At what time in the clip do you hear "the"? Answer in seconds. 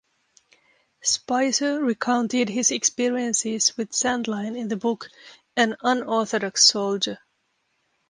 4.67-4.75